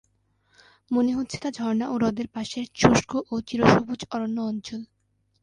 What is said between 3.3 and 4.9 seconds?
ও চিরসবুজ অরণ্য অঞ্চল।